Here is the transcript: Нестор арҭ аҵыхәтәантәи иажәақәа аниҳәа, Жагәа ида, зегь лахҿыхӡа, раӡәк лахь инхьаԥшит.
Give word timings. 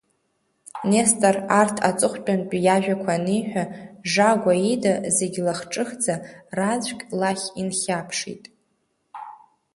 Нестор 0.89 1.35
арҭ 1.61 1.75
аҵыхәтәантәи 1.89 2.61
иажәақәа 2.65 3.11
аниҳәа, 3.17 3.63
Жагәа 4.11 4.53
ида, 4.71 4.93
зегь 5.15 5.39
лахҿыхӡа, 5.45 6.15
раӡәк 6.57 7.01
лахь 7.19 7.45
инхьаԥшит. 7.61 8.43